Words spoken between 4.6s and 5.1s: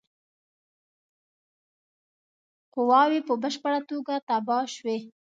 شوې.